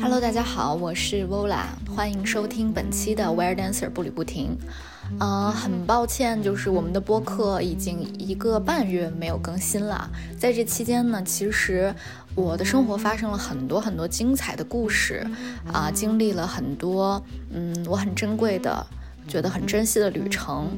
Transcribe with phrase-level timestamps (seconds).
[0.00, 1.64] Hello，大家好，我是 Vola，
[1.94, 4.58] 欢迎收听本期的 Where Dancer 步履不停。
[5.20, 10.10] 呃，很抱歉，就是我们的播客已经一个半月没有更新了。
[10.36, 11.94] 在这期间呢，其实
[12.34, 15.24] 我的生活发生了很多很多精彩的故事，
[15.72, 17.22] 啊，经历了很多，
[17.52, 18.84] 嗯，我很珍贵的。
[19.26, 20.68] 觉得很珍惜的旅程，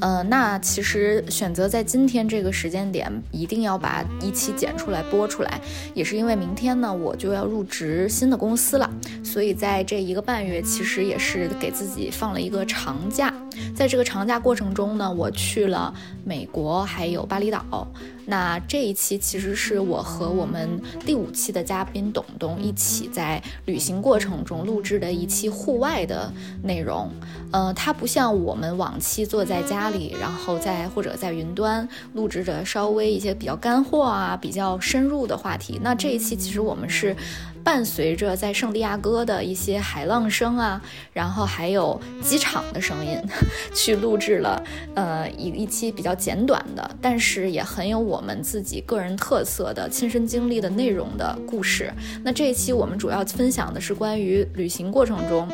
[0.00, 5.60] 呃，那其实选择在今天这个时间点，一定要把一期剪出来播出来，
[5.94, 8.90] 也是因为明天呢我就要入职新的公司了，
[9.22, 13.32] 所以在这一个半月，其实也是给自己放了一个长假。
[13.74, 17.86] 在这个长假过程中呢，我去了美国，还有巴厘岛。
[18.26, 27.10] 那这一期其实是我和我们第五期的嘉宾董董一起在旅行过程中录制的一期户外的内容。
[27.52, 35.78] 呃，它不像我们往期坐在家里，然后在或者在云端录制着稍微一些比较干货啊、比较深入的话题。
[35.82, 37.16] 那这一期其实我们是。
[37.64, 40.80] 伴随着在圣地亚哥的一些海浪声啊，
[41.12, 43.18] 然后还有机场的声音，
[43.74, 44.62] 去录制了
[44.94, 51.90] 呃一一期比较简短的，但是也很有我们自己个人特色的亲身经历的内容的故事。
[52.22, 55.48] 那这一期我们主要分享的是关于旅行过程中。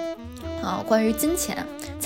[0.63, 1.57] 啊，关于金钱、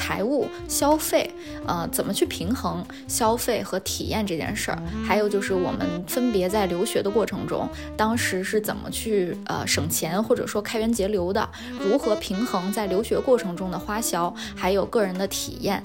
[0.05, 1.30] 财务、消费，
[1.66, 11.48] 呃，怎么去平衡消费和体验这件事儿，还有就是我们分别在留学的过程中，当时是怎么去呃省钱或者说开源节流的，
[11.80, 15.83] 如何平衡在留学过程中的花销，还有个人的体验，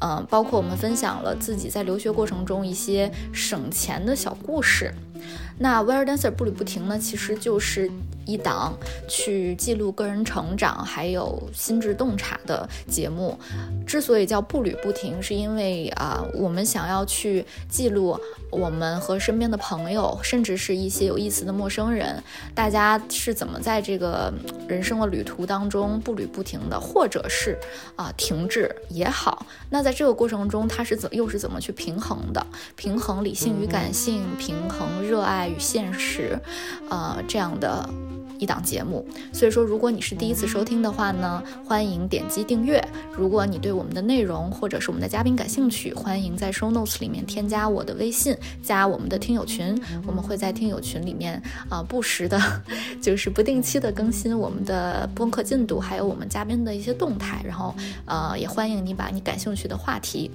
[0.00, 4.92] 嗯，包括我们分享了自己在留学过程中一些省钱的小故事。
[5.58, 7.90] 那 Where Dancer 步履不停呢，其实就是
[8.24, 8.74] 一档
[9.06, 13.38] 去记录个人成长还有心智洞察的节目。
[13.86, 18.18] 之所以叫步履不停，是因为啊，我们想要去记录
[18.50, 22.22] 我们和身边的朋友，甚至是一些有意思的陌生人，
[22.54, 24.32] 大家是怎么在这个
[24.66, 27.58] 人生的旅途当中步履不停的，或者是
[27.96, 29.44] 啊停滞也好。
[29.68, 32.46] 那在这个过程中，他是怎又是怎么去平衡的？
[32.76, 35.50] 平衡理性与感性，平衡热爱。
[35.50, 36.38] 与现实，
[36.88, 37.88] 呃，这样的
[38.40, 39.06] 一档节目。
[39.32, 42.84] 所以说，如果你是第一次收听的话呢，欢迎点击订阅。
[43.16, 49.80] 如果你对我们的内容或者是我们的嘉宾感兴趣，欢迎在 show notes 里面添加我的微信，加我们的听友群。
[50.06, 52.40] 我们会在听友群里面啊，不时的，
[53.00, 57.42] 就是不定期的更新我们的播客进度，还有我们嘉宾的一些动态。
[57.44, 57.74] 然后，
[58.06, 60.30] 呃，也欢迎你把你感兴趣的话题。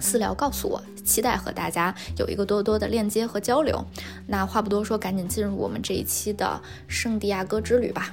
[0.00, 3.84] 私聊告诉我，期待和大家有一个多多的链接和交流。
[4.26, 8.12] 那话不多说，赶紧进入我们这一期的圣地亚哥之旅吧。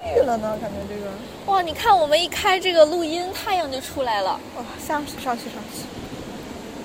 [0.00, 1.10] 绿了呢，感觉这个
[1.46, 1.60] 哇！
[1.60, 4.38] 你看，我们一开这个录音，太阳就出来了。
[4.56, 5.82] 哇，上去上去上去！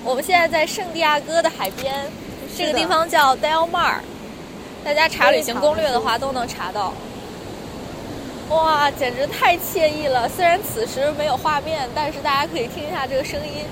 [0.02, 2.10] 我们现在在圣地亚哥的海边，
[2.56, 4.00] 这个地方叫 Del Mar，
[4.84, 6.92] 大家查旅行攻略的话都能查到。
[8.50, 10.28] 哇，简直太惬意了！
[10.28, 13.64] 虽然此时没有画面，但是大家可以听一下这个声音。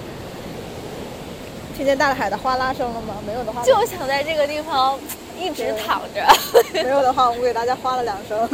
[1.77, 3.16] 听见大海的哗啦声了吗？
[3.27, 4.99] 没有的话，就想在这个地方
[5.38, 6.27] 一直躺着。
[6.72, 8.49] 没有的话，我给大家哗了两声。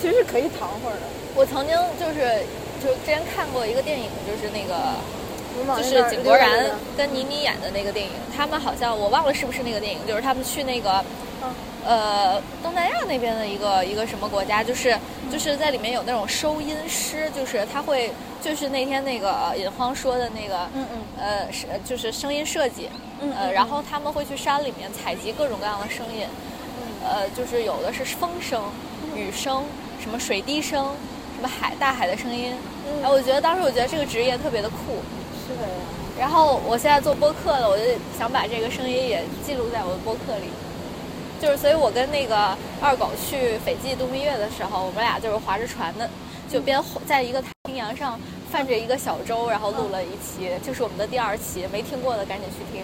[0.00, 1.02] 其实是可以躺会儿的。
[1.34, 2.42] 我曾经就是，
[2.82, 4.74] 就之前看过一个电影，就是那个。
[5.76, 6.50] 就是井柏然
[6.96, 11.04] 跟倪妮演的那个电影，他们好像我忘了是不是那个电影，就是他们去那个，
[11.86, 14.96] 呃，东南亚那边的一个一个什么国家，就是
[15.30, 18.10] 就是在里面有那种收音师，就是他会
[18.42, 22.88] 就是那天那个尹芳说的那个，嗯嗯，呃是就是声音设计，
[23.38, 26.26] 呃然后他们会去山里面采集各种各样的声音，
[27.06, 28.62] 呃就是有的是风声、
[29.14, 29.62] 雨声、
[30.00, 30.86] 什么水滴声、
[31.36, 32.54] 什么海大海的声音，
[33.02, 34.76] 哎我觉得当时我觉得这个职业特别的酷。
[35.46, 35.62] 是的。
[35.68, 35.74] 呀，
[36.18, 37.84] 然后我现在做播客了，我就
[38.16, 40.48] 想把这个声音也记录在我的播客里。
[41.44, 46.08] 就是，所以我跟那个二狗去斐济度蜜月的时候，我们俩就是划着船的，
[46.48, 48.18] 就边在一个太平洋上
[48.50, 52.82] 泛着一个小舟，然后录了一期，就是我们的第二期，没听过的赶紧去听。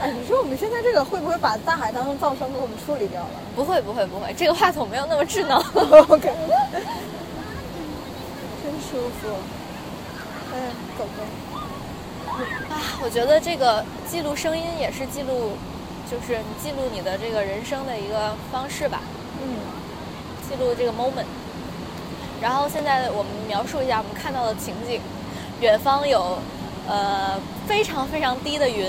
[0.00, 3.30] 哎，你说我们现在这个会不会把大海当中噪声给我们处理掉了？
[3.56, 5.58] 不会，不会，不会，这个话筒没有那么智能。
[6.06, 6.30] OK，
[8.62, 9.26] 真舒服。
[10.54, 10.60] 哎
[10.96, 11.22] 狗狗
[12.72, 15.52] 啊，我觉得这个记录声音也是记录，
[16.10, 19.00] 就是你记录你的这个人生的一个方式吧。
[19.42, 19.58] 嗯，
[20.48, 21.26] 记录这个 moment。
[22.40, 25.00] 然后现在我们描述一下我们看到的情景：
[25.60, 26.38] 远方有
[26.86, 28.86] 呃非常非常低的云，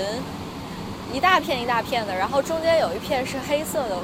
[1.12, 3.96] 一大片一大片的，然后中间有一片是黑色的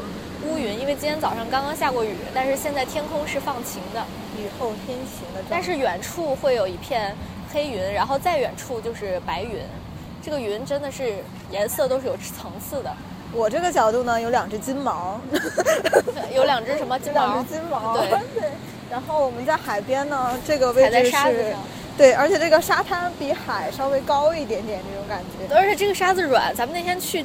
[0.46, 4.02] 乌云，因为今天早上刚刚下过雨，但是现在天空是放晴的，
[4.38, 5.44] 雨后天晴的。
[5.48, 7.14] 但是远处会有一片
[7.52, 9.60] 黑云，然后再远处就是白云，
[10.24, 11.16] 这个云真的是
[11.50, 12.90] 颜色都是有层次的。
[13.30, 15.20] 我这个角度呢，有两只金毛，
[16.34, 17.20] 有两只什么金毛？
[17.20, 17.98] 两只金毛。
[17.98, 18.50] 对对。
[18.90, 21.54] 然后我们在海边呢，这个位置是，
[21.98, 25.54] 对，而且这个沙滩比海稍微高一点点，这种感觉。
[25.54, 27.22] 而且这个沙子软，咱们那天去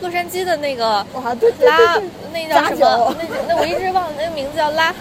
[0.00, 2.00] 洛杉矶的那个哇，对拉
[2.32, 3.14] 那叫什么？
[3.18, 4.92] 那那我一直忘了那个名字叫拉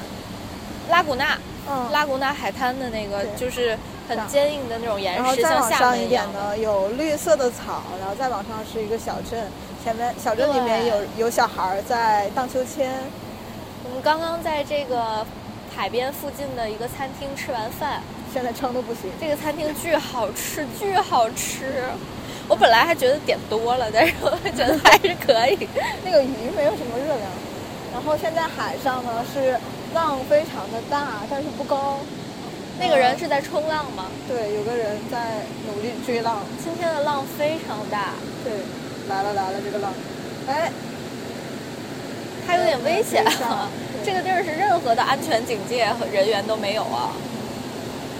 [0.89, 1.37] 拉古纳，
[1.67, 3.77] 嗯，拉古纳海滩的那个就是
[4.07, 9.47] 很坚硬的那种岩石，然后再往上一点呢，有绿色的草，然后再往上是一个小镇。
[9.83, 12.91] 前面小镇里面有有小孩在荡秋千。
[13.85, 15.25] 我们刚刚在这个
[15.75, 18.01] 海边附近的一个餐厅吃完饭，
[18.33, 19.11] 现在撑的不行。
[19.19, 21.83] 这个餐厅巨好吃，巨好吃。
[22.47, 25.67] 我本来还觉得点多了，但是我觉得还是可以。
[26.03, 27.21] 那个鱼没有什么热量。
[27.93, 29.59] 然后现在海上呢是
[29.93, 31.99] 浪非常的大，但是不高。
[32.83, 34.07] 那个人是在冲浪吗？
[34.27, 36.43] 对，有个人在努力追浪。
[36.61, 38.11] 今天的浪非常大。
[38.43, 38.51] 对。
[39.09, 39.93] 来了来了，这个浪，
[40.47, 40.71] 哎，
[42.47, 43.21] 它有点危险。
[44.03, 47.11] 这个地儿是任何的安全警戒和人员都没有啊。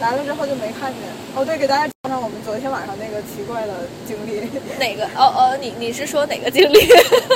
[0.01, 1.01] 来了之后就没看见。
[1.36, 3.74] 哦，对，给大家讲讲我们昨天晚上那个奇怪的
[4.06, 4.50] 经历。
[4.77, 5.06] 哪个？
[5.15, 6.92] 哦哦，你你是说哪个经历？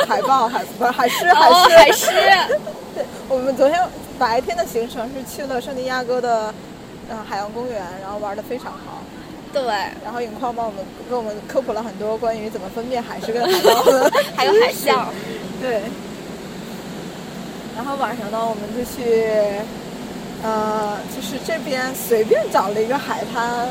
[0.08, 2.08] 海豹，海不是 海狮，海狮，海狮。
[2.96, 3.80] 对，我们昨天
[4.20, 6.54] 白天的行程是去了圣地亚哥的
[7.10, 9.02] 嗯海洋公园，然后玩的非常好。
[9.54, 9.64] 对，
[10.04, 15.08] 然后影框帮我们给我们科普了很多关于怎么分辨海狮跟海豹的， 还有海象。
[15.62, 15.82] 对。
[17.76, 19.32] 然后晚上呢，我们就去，
[20.44, 23.68] 呃，就是这边随便找了一个海滩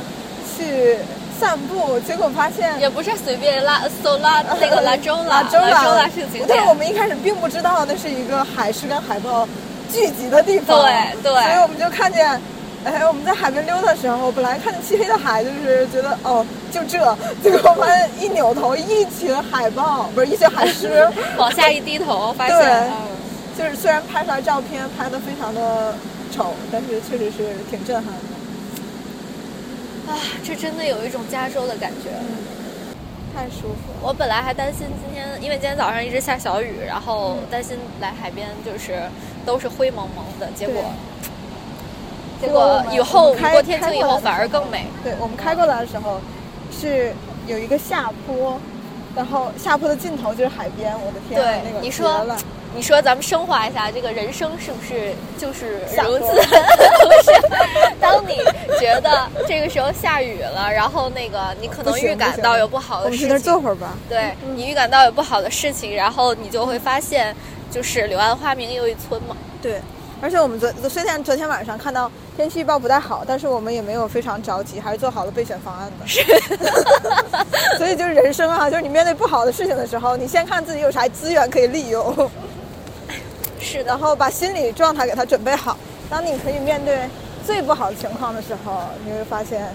[0.57, 0.97] 去
[1.39, 6.47] 散步，结果发现也不是随便拉搜拉 那个拉州拉州拉是景点。
[6.49, 9.47] 但是我们一开始并不知道那是一个海狮跟海豹
[9.93, 12.41] 聚集的地方，对对，所以我们就看见。
[12.87, 21.05] 哎，我们在海边溜达的时候，本来看着漆黑的海，就是觉得哦，就这，结果发现一扭头，一群海豹， 不是一群海狮，
[21.37, 22.89] 往下一低头，发现，对，
[23.59, 25.97] 就是虽然拍出来照片拍的非常的
[26.31, 28.13] 丑，但是确实是挺震撼的。
[30.13, 32.11] 啊，这真的有一种加州的感觉，
[33.35, 33.91] 太舒服。
[34.01, 39.11] 我本来还担心今天，因为今天早上一直下小雨，然后担心来海边就是
[39.45, 40.85] 都是灰蒙蒙的，结果。
[42.41, 44.87] 结果以后雨过天晴以后反而更美。
[45.03, 46.21] 对我们开过来的时候，
[46.71, 47.13] 是
[47.47, 48.59] 有一个下坡，
[49.15, 50.93] 然后下坡的尽头就是海边。
[50.93, 52.27] 我的天，对，你说，
[52.75, 56.27] 你说咱们升华一下，这个人生是不是就是如此？
[57.07, 57.33] 不是，
[58.01, 58.37] 当你
[58.79, 63.95] 觉得这个时候下雨了，然后那个你可能预感到有不好的事情，我们坐会儿吧。
[64.09, 67.35] 对你预感到有不好的事情，然后你就会发现，
[67.71, 69.35] 就是柳暗花明又一村嘛。
[69.63, 69.81] 对。
[70.23, 76.07] 而且我们昨虽然昨天晚上看到天气预报不太好，但是我们也没有非常着急，还是做好了备选方案的。
[76.07, 76.23] 是，
[77.79, 82.31] 所以就是人生啊，就是你面对不好的事情的时候，你先看自己有啥资源可以利用。
[83.59, 85.79] 是，然后把心理状态给他准备好。
[86.11, 87.09] 当你可以面对
[87.47, 89.75] 最不好的情况的时候，你会发现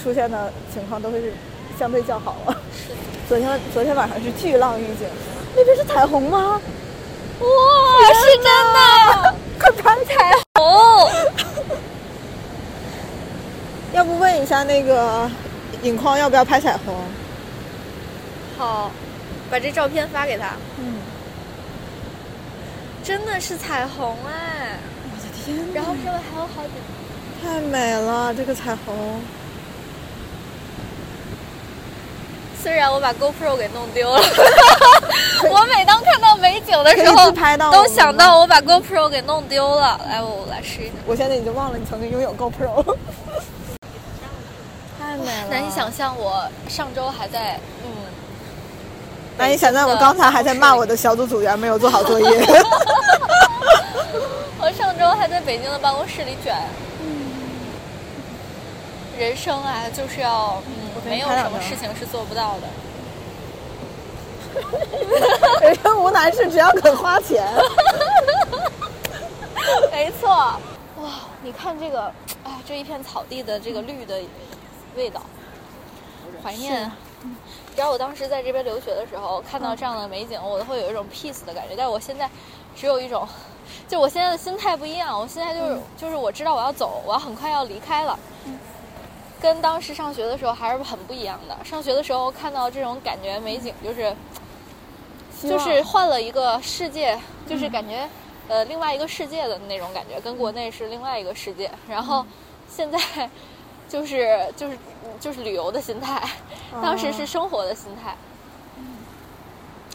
[0.00, 1.32] 出现的情况都会是
[1.78, 2.56] 相对较好了。
[2.70, 2.92] 是。
[3.26, 5.08] 昨天昨天晚上是巨浪预警，
[5.56, 6.60] 那边是彩虹吗？
[7.40, 7.46] 哇，
[8.12, 9.34] 是真的！
[9.58, 11.10] 快拍彩虹！
[13.92, 15.30] 要不问一下那个
[15.82, 16.94] 影框要不要拍彩虹？
[18.56, 18.90] 好，
[19.50, 20.52] 把这照片发给他。
[20.78, 20.94] 嗯，
[23.04, 24.78] 真的是彩虹哎！
[25.04, 25.58] 我的天！
[25.74, 26.70] 然后周围还有好几，
[27.44, 29.20] 太美了这个彩虹。
[32.62, 34.20] 虽然我把 GoPro 给弄丢了，
[35.48, 37.30] 我每当看到美景的时候，
[37.70, 40.00] 都想到我把 GoPro 给弄丢了。
[40.08, 40.94] 来，我来试一下。
[41.06, 42.96] 我现在已经忘了你曾经拥有 GoPro。
[45.08, 45.48] 太美了！
[45.48, 47.88] 难以想象，我上周还在嗯。
[49.38, 52.26] 难以想象，我刚才还在骂我的 小组组员没有做好作业。
[54.60, 56.54] 我上周还在北京的办公室里卷。
[59.18, 62.68] 人生啊，就是要嗯，没有什么事情是做不到的。
[65.64, 67.46] 人生无难事，只要肯花钱。
[69.90, 70.28] 没错，
[71.00, 71.10] 哇！
[71.42, 72.12] 你看这个，
[72.44, 74.20] 哎，这一片草地的这个绿的
[74.98, 75.22] 味道，
[76.42, 76.90] 怀念。
[77.22, 81.74] 你知道我当时在这边留学的时候，看到这样的美景，我都会有一种 peace 的感觉。
[81.76, 82.28] 但是我现在
[82.76, 83.26] 只有一种，
[83.88, 85.18] 就我现在的心态不一样。
[85.18, 88.18] 我现在就是，就是我知道我要走，我要很快要离开了。
[89.40, 91.56] 跟当时上学的时候还是很不一样的。
[91.64, 94.12] 上学的时候看到这种感觉美景，就是
[95.40, 97.16] 就是换了一个世界，
[97.48, 98.08] 就是感觉、
[98.48, 101.70] 呃另外一个世界的那种感觉，跟国内是另外一个世界。
[101.88, 102.26] 然后
[102.68, 102.98] 现在
[103.88, 104.78] 就是就是
[105.18, 106.22] 就是旅游的心态，
[106.82, 108.14] 当时是生活的心态。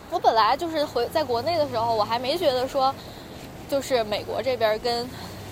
[0.10, 2.94] 我本来就是回在国内的时候，我还没觉得说，
[3.70, 5.10] 就是美国这边跟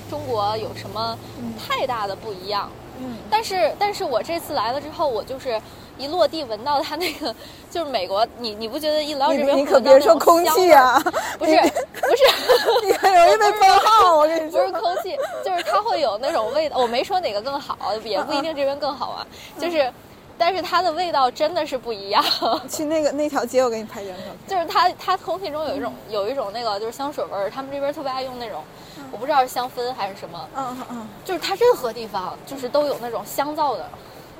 [0.10, 1.17] 中国有什么
[1.57, 2.69] 太大的不一样。
[3.00, 5.60] 嗯但是，但是我这次来了之后，我就是
[5.98, 7.33] 一落地闻到它那个，
[7.71, 11.01] 就是美国，你你不觉得一来到这你边你可别说空气啊，
[11.39, 11.51] 不是
[12.01, 12.24] 不是
[12.86, 14.58] 你很容易被封号，我跟你不。
[14.58, 16.77] 是空气，就是它会有那种味道。
[16.77, 19.27] 我没说哪个更好，也不一定这边更好啊。
[19.60, 19.91] 就是，
[20.38, 22.24] 但是它的味道真的是不一样。
[22.70, 24.36] 去那个那条街，我给你拍张照片。
[24.48, 28.63] 就是它它空气中有一种有一种那个就是香水味儿，他们这边特别爱用那种，
[29.12, 33.89] 我不知道是香氛还是什么，嗯嗯嗯就是它任何地方就是都有那种香皂的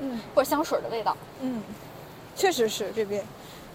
[0.00, 1.62] 嗯或者香水的味道，嗯，
[2.34, 3.24] 确实是这边，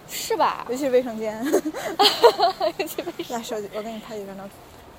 [0.10, 0.66] 是吧？
[0.70, 1.44] 尤其是卫生间。
[2.78, 4.52] 尤其为来，手机，我给你拍几张照片。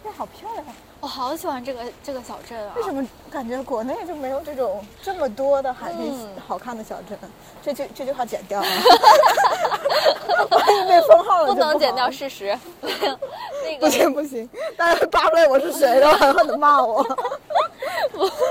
[0.04, 0.64] 哇，好漂亮！
[0.64, 0.72] 啊！
[1.00, 2.72] 我好喜欢这个这个小镇啊！
[2.76, 7.18] 为什么感觉国内就没有这种这么多的海边嗯好看的小镇？
[7.62, 8.66] 这句这句话剪掉啊！
[10.50, 12.56] 万一被封号了不能剪掉事实？
[12.82, 17.04] 那不个行不行，大家扒出来我是谁了，狠狠的骂我。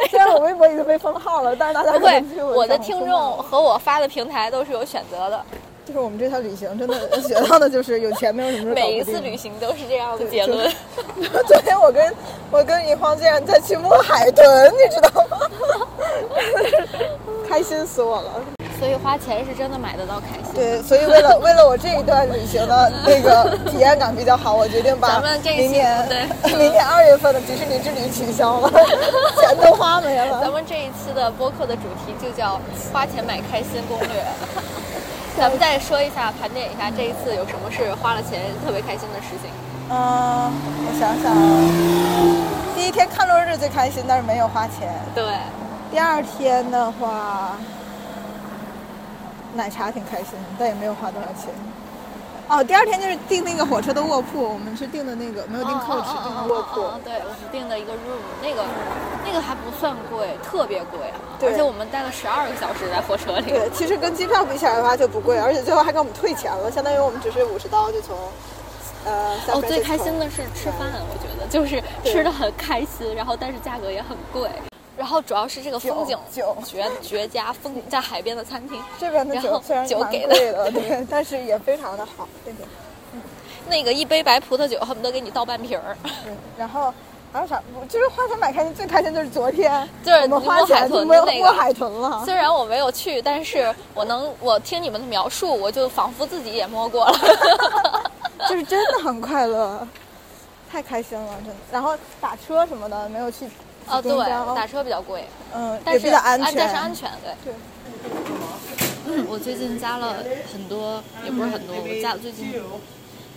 [0.10, 5.46] 虽然我微博已经被封号了，但是大家不会我的听众和我发的平台都是有选择的，
[5.88, 10.70] 就是我们这趟旅行真的 学到的就是有钱没有什么每一次旅行都是这样的结论。
[11.48, 12.14] 昨天我跟
[12.52, 15.38] 我跟尹荒竟然在去摸海豚， 你知道吗？
[17.50, 18.32] 开心死我了。
[18.78, 20.54] 所以花钱是真的买得到开心。
[20.54, 28.70] 对，所以为了为了我这一段旅行的那个体验感比较好，我决定把咱们这一期明年对明年二月份的迪士尼之旅取消了，
[29.40, 30.52] 钱都花没了咱。
[30.52, 32.60] 们这一期的播客的主题就叫
[32.94, 34.10] “花钱买开心攻略”。
[35.38, 39.52] 咱们再说一下，盘点一下这一次有什么是花了钱特别开心的事情。
[39.88, 40.52] 嗯，
[40.82, 41.38] 我想想啊，
[42.76, 44.90] 第一天看落日最开心，但是没有花钱。
[45.14, 45.24] 对，
[45.92, 47.56] 第二天的话，
[49.54, 51.54] 奶茶挺开心，但也没有花多少钱。
[52.50, 56.82] 哦，第二天就是订那个火车的卧铺，我们是订的那个没有订 coach，订的卧铺。
[57.04, 58.64] 对，我们订的一个 room，那个
[59.26, 61.20] 那个还不算贵，特别贵啊！
[61.40, 63.52] 对而且我们待了十二个小时在火车里。
[63.52, 68.16] 对，其实跟机票比起来的话就不贵，而且最后还给我们退钱了，相当于我们只是五十刀就从
[69.04, 69.36] 呃。
[69.52, 74.50] 哦，最开心的是吃饭，我觉得就是吃的很开心，然后但是价格也很贵，
[74.98, 82.66] 然后主要是这个风景酒绝绝佳，风景在海边的餐厅，这边的酒虽然蛮酒给贵的， 对，但是也非常的好，对对
[83.70, 85.96] 那个一杯白葡萄酒恨不得给你倒半瓶儿。
[86.24, 86.34] 对。
[86.58, 86.94] 然后
[87.32, 87.62] 还有啥？
[87.80, 92.24] 我就是花钱买开心，最开心就是昨天， 就是我们花摸海豚的那个摸海豚了。
[92.26, 97.20] 虽然我没有去，但是我能，我听你们的描述，我就仿佛自己也摸过了。
[98.50, 99.86] 就是真的很快乐，
[100.72, 101.56] 太开心了，真的。
[101.72, 103.50] 然后打车什么的没有去
[103.90, 104.12] 哦，对，
[104.56, 107.34] 打车比较贵，嗯，但是也比较安全，但是安全，对。
[107.46, 109.24] 对。
[109.30, 112.54] 我最近加了很多，也不是很多，我加最近。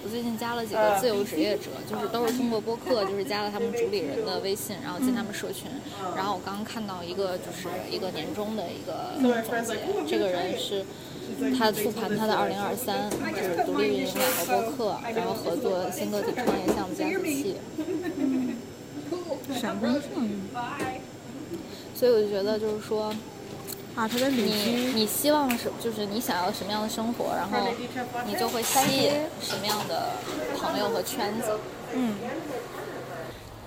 [0.02, 5.70] 我最近加了几个自由职业者，就是都是通过播客，就是加了他们主理人的微信，然后进他们社群。
[6.16, 9.30] 然后我刚刚看到一个，就是一个年终的一个总
[9.62, 9.76] 结，
[10.08, 10.86] 这个人是
[11.58, 17.56] 他复盘他的二零二三，就是独立运营两个播客，然后合作新个体创业项目加速器。
[19.54, 20.38] 闪光少女
[21.94, 23.14] 所以我就觉得，就是说，
[23.94, 27.68] 啊，他的旅你居，你希望什，就是你想要什么样的生活，然后
[28.26, 30.10] 你就会吸引什么样的
[30.58, 31.58] 朋友和圈子。
[31.92, 32.14] 嗯，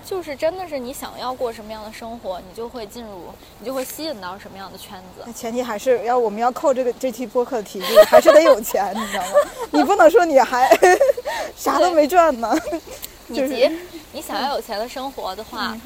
[0.04, 3.26] 就是真的是你想要过什么样的生活，你就会进入，
[3.60, 5.32] 你就会吸引到什么样的圈子那。
[5.32, 9.30] 前提还是要我们要扣这个这期播客的题目，还是得有钱，你知道吗？
[9.70, 10.68] 你不能说你还
[11.54, 12.52] 啥都没赚呢，
[13.28, 13.78] 就是以及
[14.14, 15.76] 你想要有钱的生活的话，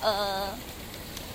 [0.00, 0.48] 呃，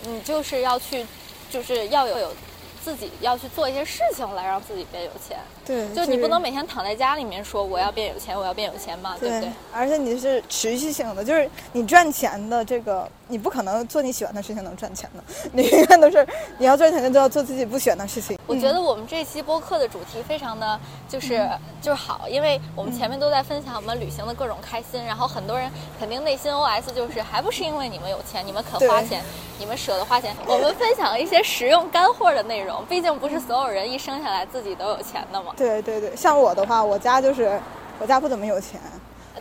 [0.06, 1.06] 你就是要去，
[1.51, 2.34] 就是要有有
[2.82, 5.38] 自己要去做一些事情来让自己变有钱。
[5.66, 9.51] 对，就你不能每天躺在家里面说我要变有钱，我要变有钱嘛，对不对？
[9.74, 16.25] 而且你是持续性的，就是你赚钱的这个，你不可能做你喜欢的事情能赚钱的， 你永远都是
[16.57, 18.38] 你要赚钱就要做自己不喜欢的事情。
[18.48, 20.79] 我觉得我们这期播客的主题非常的
[21.10, 21.48] 就是、
[21.81, 25.69] 就是好，因为我们前面都在分享我们旅行的各种开心，然后很多人
[26.00, 29.22] 肯定内心 OS 就是还不是因为你们有钱，你们肯花钱，
[29.60, 30.34] 你们舍得花钱。
[30.46, 35.51] 我们分享一些实用干货的内容，毕竟不是所有人一生下来自己都有钱的嘛。
[35.57, 37.60] 对对对，像我的话，我家就是
[38.00, 38.79] 我家不怎么有钱，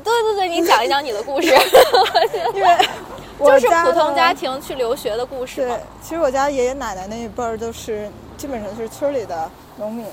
[0.03, 1.55] 对对对，你讲一讲你的故事，
[2.55, 10.07] 因为我就是家普通家庭去留学的故事对。，其实我家爷爷奶奶那一辈儿都是基本上是村里的农民，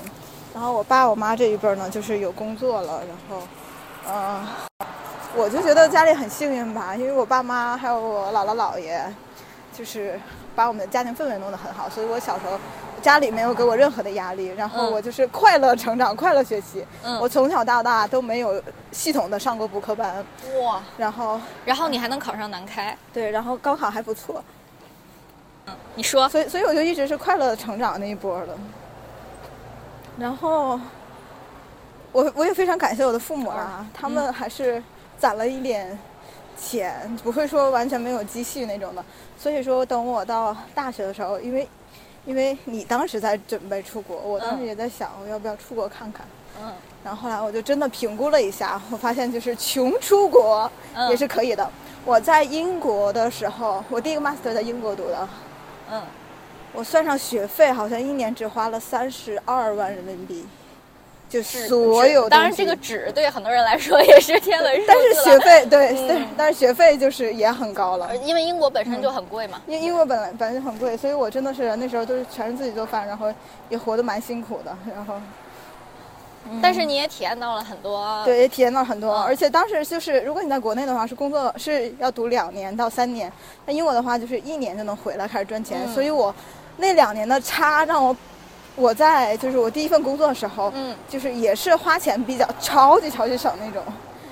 [0.52, 3.46] 然后我爸我妈这一辈儿呢，就是有工作了，然后
[4.08, 4.46] 嗯
[5.36, 9.04] 我就觉得家里很幸运吧，因为我爸妈还有我姥姥姥爷，
[9.76, 10.20] 就是
[10.54, 12.58] 把我们的家庭氛围弄得很好，所以我小时候
[13.04, 16.82] 家里没有给我任何的压力，然后嗯我就是快乐成长，快乐学习。
[17.02, 20.24] 嗯我从小到大都没有系统的上过补课班，
[20.62, 24.42] 哇，然后然后你还能考上南开，对，然后高考还不错，
[25.66, 28.56] 嗯，你说，所以所以我就一直是快乐的成长那一波的。
[30.18, 30.80] 然后，
[32.10, 34.82] 我我也非常感谢我的父母啊，他们还是
[35.18, 35.98] 攒了一点
[36.56, 39.04] 钱，不会说完全没有积蓄那种的。
[39.36, 41.68] 所以说，等我到大学的时候，因为
[42.26, 46.26] 因为你当时在准备出国，我当时嗯也在想我要不要出国看看。
[46.60, 46.72] 嗯。
[47.04, 51.08] 然后后来我就真的评估了一下，我发现就是穷出国嗯。
[51.10, 51.70] 也是可以的。
[52.04, 55.28] 我在英国的时候，我第一个 master 在英国读的，
[55.90, 56.02] 嗯，
[56.72, 60.44] 我算上学费，好像一年只花了三十二万人民币，
[61.34, 68.16] 就是所有当然这个纸对很多人来说也是天文数字但是学费对，嗯但是但是学费就是也很高了呃。
[68.18, 69.60] 因为英国本身就很贵嘛。
[69.66, 73.26] 因英国本来本来就很贵，所以我真的是那时候都是全是自己做饭，然后
[73.68, 75.14] 也活得蛮辛苦的，然后
[76.62, 79.12] 但是你也体验到了很多，对也体验到很多。
[79.12, 83.32] 嗯而且当时就是，如果你在国内的话，是工作是要读两年到三年，
[83.66, 86.32] 那英国的话就是一年就能回来开始赚钱，嗯所以我
[86.76, 88.16] 那两年的差让我
[88.76, 93.82] 我在就是我第一份工作的时候，嗯就是也是花钱比较超级超级少那种，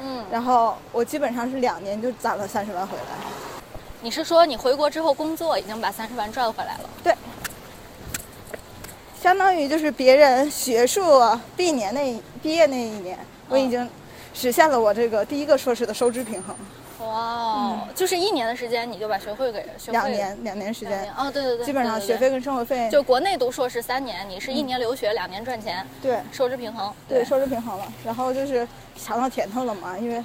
[0.02, 3.02] 嗯，然后我基本上是两年就攒了三十万回来。
[4.00, 6.90] 你是说你回国之后工作已经把三十万赚回来了？
[7.04, 7.14] 对，
[9.22, 11.22] 相当于就是别人学术
[11.56, 13.16] 毕年那毕业那一年，
[13.48, 13.88] 我已经
[14.34, 16.56] 实现了我这个第一个硕士的收支平衡。
[17.12, 26.92] 哇哦，就是一年的时间你就把学费给学费两年两年时间年，哦，对对对，基本上学费跟生活费就国内读硕士三年，你是一年留学，两年赚钱，对收支平衡。
[27.08, 28.66] 对收支平衡了，然后就是
[28.96, 30.24] 尝到甜头了嘛，因为。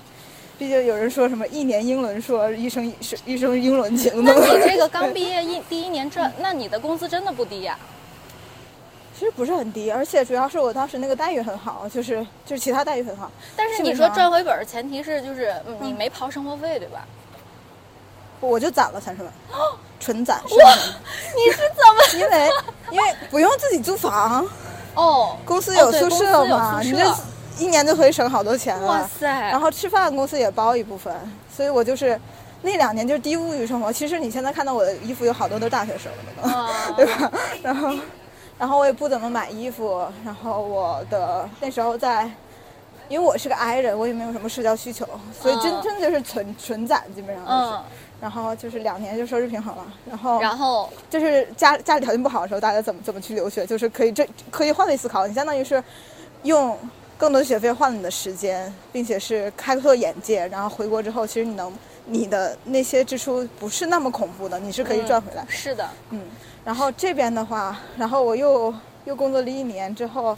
[0.59, 2.91] 毕竟有人说什么一年英伦硕，一生
[3.27, 4.33] 一生英伦情的。
[4.33, 7.77] 那你这个刚毕业一第一年赚，那你的工资真的不低呀？
[9.17, 13.31] 其实不是很低，而且主要是我当时那个待遇很好，就是就是其他待遇很好。
[13.55, 17.05] 但是你说赚回本儿，前提是就是嗯你没刨生活费，对吧？
[18.39, 19.31] 我就攒了三十万，
[19.99, 20.37] 纯攒。
[20.37, 20.73] 哇，
[21.35, 22.21] 你是怎么？
[22.21, 22.49] 因为
[22.91, 24.45] 因为不用自己租房，
[24.93, 27.15] 哦，公司有宿舍嘛，你这
[27.57, 28.85] 一年就可以省好多钱了。
[28.87, 29.27] 哇塞！
[29.27, 31.11] 然后吃饭公司也包一部分，
[31.51, 32.19] 所以我就是
[32.61, 33.91] 那两年就是低物欲生活。
[33.91, 36.11] 其实你现在看到我的衣服有好多都是大学生
[36.43, 37.31] 的，啊 对吧？
[37.63, 37.91] 然后
[38.59, 42.29] 然后我也不怎么买衣服，然后我的那时候在。
[43.09, 47.73] 因为我是个 I 人，我也没有什么社交需求，所以真、嗯真的就是纯纯攒，基本上就是。
[47.77, 47.83] 嗯，
[48.19, 55.81] 然后就是两年就收支平衡了，然后然后就是家家里条件不好的时候，大家怎么怎么去留学，就是可以这可以换位思考，你相当于是
[56.43, 56.77] 用
[57.17, 61.73] 更多的学费换了你的时间，并且是开拓眼界，然后回国之后，其实你能
[62.07, 65.45] 你的那些支出不是那么恐怖的，你是可以赚回来。
[65.47, 66.21] 是的，嗯，
[66.67, 68.73] 然后这边的话，然后我又
[69.05, 70.37] 又工作了一年之后，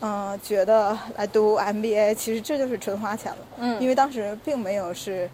[0.00, 3.38] 嗯、觉得来读 MBA，其实这就是纯花钱了。
[3.58, 5.30] 嗯，因为当时并没有是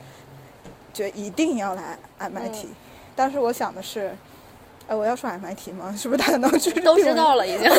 [0.92, 2.74] 觉得一定要来 MIT，、嗯
[3.16, 4.14] 当时我想的是，
[4.86, 5.94] 呃，我要说 MIT 吗？
[5.96, 7.62] 是不是大家都知都知道了已经。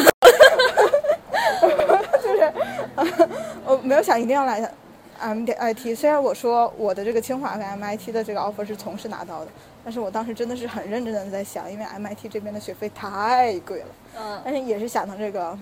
[2.23, 2.53] 就是、
[3.67, 4.67] 我没有想一定要来
[5.21, 5.93] MIT。
[5.95, 9.51] 虽然我说我的这个清华跟 MIT 的这个 offer 是同时拿到的，
[9.85, 13.85] 但是我当时真的是很认真的在想，因为 MIT 这边的学费太贵了。
[14.17, 15.55] 嗯但是也是想到这个，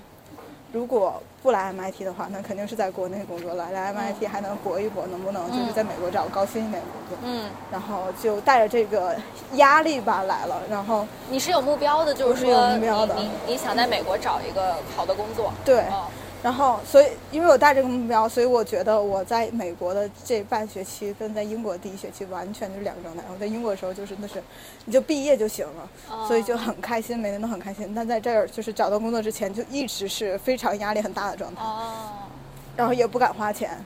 [0.72, 3.70] 如果不来 MIT 的话，那肯定是在国内工作了。
[3.72, 7.18] 来 MIT 还能搏一搏，能不能就是在美国找高薪一点的工作？
[7.26, 9.14] 嗯，然后就带着这个
[9.56, 10.62] 压力吧来了。
[10.70, 15.52] 然后你是有目标的，就是有说目标的你你你想在美国找一个好的工作。
[15.66, 16.08] 对，哦，
[16.44, 23.24] 然后所以因为我带这个目标，所以我觉得我在美国的这半学期跟在英国第一学期完全就是两个状态。
[23.34, 24.44] 我在英国的时候就真的是，
[24.84, 27.94] 你就毕业就行了，哦所以就很开心，每天都很开心。
[27.96, 31.64] 但在这儿就是找到工作之前，就一直是非常压力很大的状态。
[31.64, 32.10] 哦，
[32.76, 33.82] 然后也不敢花钱，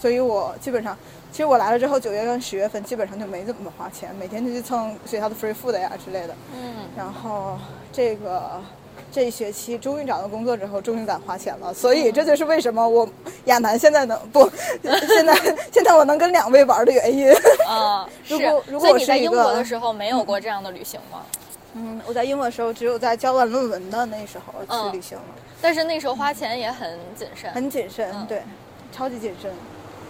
[0.00, 0.96] 所以我基本上，
[1.32, 6.36] 其实我来了之后，九月跟十月份基本上就没怎么花钱，每天就去蹭学校的 free food 呀之类的。
[6.54, 7.58] 嗯，然后
[7.90, 8.60] 这个
[9.12, 13.08] 这一学期终于找到工作之后，终于敢花钱了，所以这就是为什么我
[13.46, 14.50] 亚楠现在能不，
[14.82, 15.34] 现在
[15.72, 17.32] 现在我能跟两位玩的原因。
[17.66, 21.22] 啊，如 是果如果你在英国的时候没有过这样的旅行吗？
[21.74, 25.24] 嗯，我在英国的时候，只有在交完论文的那时候嗯去旅行了，
[25.60, 27.50] 但是那时候花钱也很谨慎。
[27.52, 28.42] 很谨慎，嗯对，
[28.92, 29.50] 超级谨慎。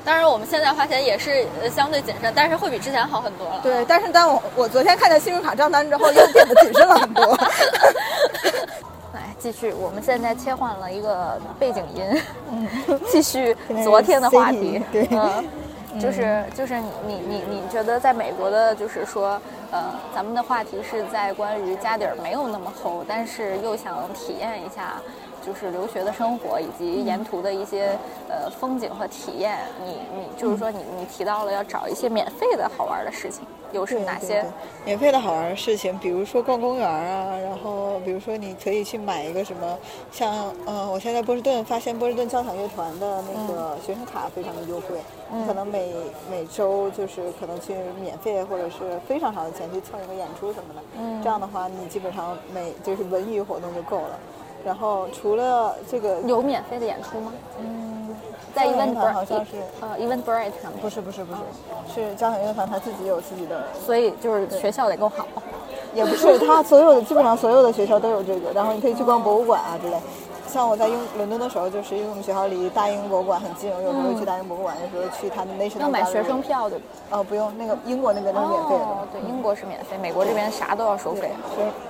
[0.04, 3.58] 当然，我们现在花钱也是呃相对谨慎，但是会比之前好很多了。
[3.64, 7.36] 对，但是当我我昨天看见信用卡账单之后，又变得谨慎了很多。
[9.46, 12.68] 来，继续，我们现在切换了一个背景音，嗯
[13.10, 14.82] 继续 昨天的话题。
[14.92, 15.44] 对嗯
[15.98, 25.00] 就是就是你你你觉得在美国的，就是说，呃，咱们的话题是在关于家底儿没有那么厚，但是又想体验一下。
[25.46, 27.96] 就是留学的生活以及沿途的一些
[28.28, 34.44] 呃风景和体验，你你就是说你你提到了要找一些免费的好玩的事情，有是哪些？
[34.84, 39.78] 免费的好玩的事情，比如说逛公园啊，然后比如说你可以去买一个什么，
[40.10, 44.96] 像嗯，我现在波士顿发现波士顿交响乐团的那个学生卡非常的优惠，
[45.46, 45.92] 可能每
[46.30, 54.18] 每周就是可能去免费或者是非常少的钱去蹭一个演出什么的，嗯，这样的话你基本上每就是文娱活动就够了。
[54.64, 57.32] 然后除了这个有免费的演出吗？
[57.60, 57.95] 嗯，
[58.56, 59.50] 在 Eventbrite 好像是
[59.82, 65.26] 呃 Eventbrite 上面不是不是不是，是交响乐团他自己有自己的，所以就是学校得够好，
[65.92, 69.96] 也不是他所有的基本上所有的学校都有这个，然后你可以去逛博物馆啊之类。
[70.48, 75.80] 像我在英伦敦的时候，就是因为我们学校离大英博物馆很近，我有时候去大英博物馆，有时候去他的 National。
[75.80, 76.80] 要买学生票的？
[77.10, 78.84] 哦，不用，那个英国那边是免费的。
[78.84, 81.30] 哦，对，英国是免费，美国这边啥都要收费。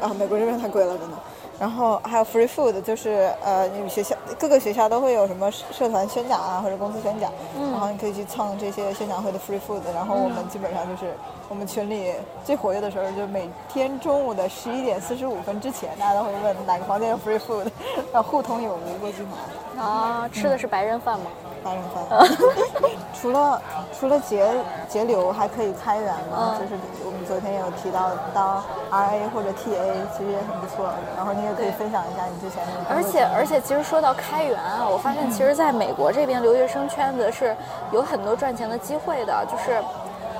[0.00, 1.16] 啊，美国这边太贵了，真的。
[1.58, 7.32] 然后还有 free food，就是呃，你们学校各个学校都会有什么社团宣讲啊，或者公司宣讲，
[7.72, 9.80] 然后你可以去蹭这些宣讲会的 free food。
[9.94, 11.14] 然后我们基本上就是
[11.48, 12.12] 我们群里
[12.44, 17.66] 最活跃的时候，就每天中午的十一点四十五分之前，大家都会问哪个房间有 free food，
[18.12, 19.82] 然后互通有无过去买。
[19.82, 21.26] 啊，吃的是白人饭吗？
[21.62, 22.28] 白人饭。
[23.20, 23.62] 除了
[23.98, 24.48] 除了节
[24.88, 26.56] 节流，还可以开源吗？
[26.58, 30.86] 就是我们昨天有提到当 RA 或者 TA，其实也很不错。
[31.16, 32.72] 然后你也可以分享一下你之前的。
[32.88, 37.56] 而且而且，其实说到开源啊，我发现其实在美国这边留学生圈子是
[37.92, 39.46] 有很多赚钱的机会的。
[39.46, 39.82] 就是，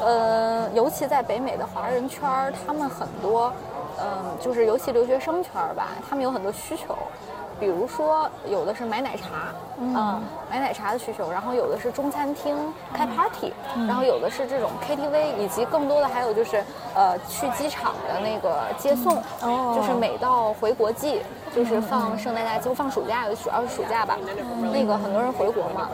[0.00, 3.52] 呃，尤其在北美的华人圈儿，他们很多，
[3.98, 6.96] 嗯，就是尤其留学生圈儿吧，他们有很多需求。
[7.58, 12.54] 比如说，有的是买奶茶，嗯，买奶茶的需求，然后有的是中餐厅
[12.92, 13.52] 开 party，
[13.86, 16.62] 然后有的是这种 KTV，以及更多的还有就是，
[16.94, 19.22] 呃，去机场的那个接送，
[19.74, 21.22] 就是每到回国季，
[21.54, 24.18] 就是放圣诞假期，放暑假，主要是暑假吧，
[24.72, 25.88] 那个很多人回国嘛，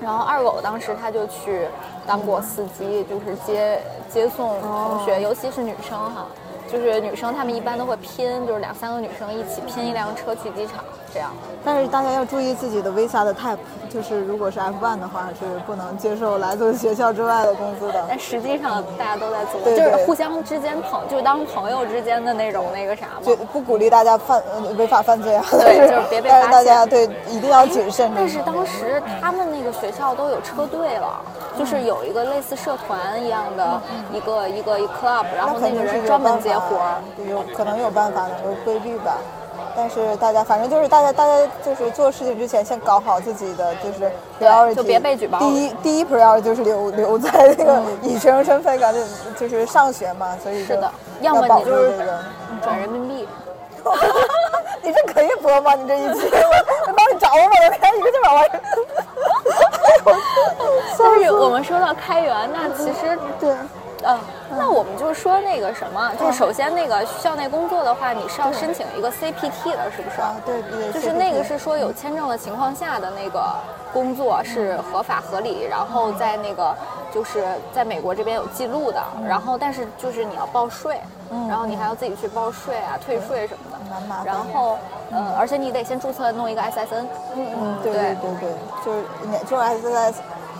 [0.00, 1.68] 然后二狗当时他就去
[2.06, 6.26] 当过司机，就是接接送同学，尤其是女生哈。
[6.70, 10.84] 就是女生，她们一般都会拼，就是两三个女生一起拼一辆车去机场，
[11.16, 11.30] 这样。
[11.64, 13.56] 但是大家要注意自己的 visa 的 type，
[13.88, 18.04] 就是如果是 F1 的话，是不能接受来自学校之外的工资的。
[18.06, 23.22] 但实际上大家都在做，就是互相之间朋，就是当朋友之间的那种那个啥嘛。
[23.24, 24.42] 就不鼓励大家犯
[24.76, 25.44] 违法犯罪啊。
[25.50, 26.50] 对， 就是别被发现。
[26.50, 28.12] 大家对一定要谨慎。
[28.14, 31.20] 但是当时他们那个学校都有车队了，
[31.58, 33.80] 就是有一个类似社团一样的
[34.12, 36.54] 一个一个一 club，然后那个人专门接。
[36.56, 39.18] 活儿有可能有办法能够规避吧，
[39.76, 44.10] 但是大家反正就是大家大家就是做事情之前先搞好自己的就是
[44.40, 45.38] priority，就别被举报。
[45.38, 49.00] 第一第一 priority 就是留留在那个以学生身份，感觉
[49.38, 51.92] 就是上学嘛，所以是的，要么你就是
[52.62, 53.28] 转人民币。
[54.82, 55.74] 你这可以播吗？
[55.74, 56.26] 你这一期，
[56.86, 58.44] 我帮你找我，我天一个就把完。
[60.98, 63.54] 但是我们说到开源，那其实对。
[64.04, 64.18] 嗯，
[64.50, 70.20] 那我们就说那个什么，就是首先那个校内工作的话，你是要申请一个 CPT 的，是不是？
[70.20, 70.92] 啊，对对。
[70.92, 73.42] 就是那个是说有签证的情况下的那个
[73.92, 76.74] 工作是合法合理，然后在那个
[77.12, 81.00] 就是在美国这边有记录的，然后但是就是你要报税，
[81.48, 83.76] 然后你还要自己去报税啊、退税什么的。
[84.24, 84.76] 然后，
[85.10, 87.06] 嗯，而且你得先注册弄一个 SSN。
[87.34, 88.50] 嗯嗯，对对对对，
[88.84, 90.14] 就是你做 SSN。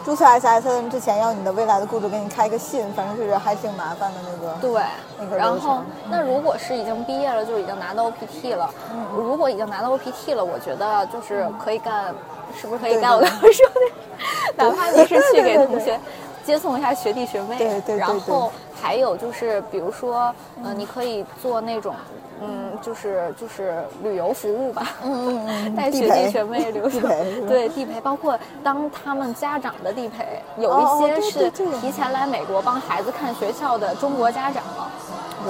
[0.06, 4.54] 注册 SSN 之前要你的未来的雇主给你开一个信，反正就是还挺麻烦的那个。
[4.60, 4.80] 对，
[5.18, 5.36] 那个。
[5.36, 8.70] 然后，那如果是已经毕业了，就已经拿到 OPT 了。
[8.92, 9.04] 嗯。
[9.16, 12.14] 如果已经拿到 OPT 了，我觉得就是可以干，
[12.56, 14.54] 是不是可以干我刚刚说的？
[14.64, 15.98] 哪怕你是去给同学
[16.44, 17.58] 接送一下学弟学妹。
[17.58, 17.96] 对对对。
[17.96, 21.92] 然后还有就是，比如说，嗯，你可以做那种。
[22.40, 27.00] 嗯，就是就是旅游服务吧，嗯嗯嗯， 带学弟学妹留学，
[27.48, 34.62] 对地陪，包括当他们家长的地陪，有一些是提前来美国帮孩子看学校的中国家长，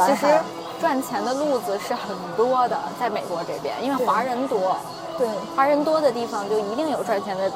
[0.06, 0.26] 其实
[0.80, 4.76] 赚钱的路子是很多的，在美国这边，因为华人多，
[5.18, 7.50] 对，华人多的地方就一定有赚钱的，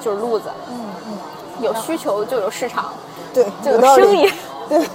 [0.00, 1.18] 就是路子，嗯嗯，
[1.62, 2.92] 有需求就有市场，
[3.32, 4.30] 对，就有生意，
[4.68, 4.84] 对。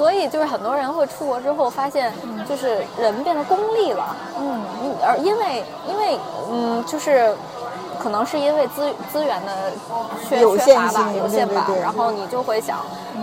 [0.00, 2.10] 所以就是很多人会出国之后发现，
[2.48, 4.16] 就是人变得功利了。
[4.38, 4.64] 嗯，
[5.06, 6.18] 而因为因为
[6.50, 7.36] 嗯，就是
[8.02, 9.52] 可能是因为资资源的
[10.26, 11.66] 缺缺乏吧，有限吧。
[11.82, 12.78] 然后你就会想，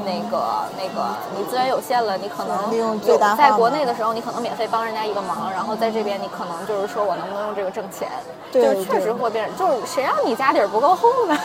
[0.06, 0.40] 那个
[0.78, 2.72] 那个，你资源有限了，你可能
[3.08, 8.08] 有在国内的时候，你可能免费帮人家一个忙，然后在这边你可能就是说我能不能用这个挣钱？
[8.52, 11.36] 对，确实会变，就是谁让你家底儿不够厚呢？